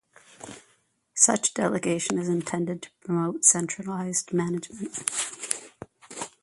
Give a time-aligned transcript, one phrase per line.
[1.13, 5.03] Such delegation is intended to promote centralized management.